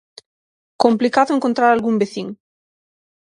Complicado 0.83 1.31
encontrar 1.33 1.69
algún 1.69 1.95
veciño. 2.01 2.35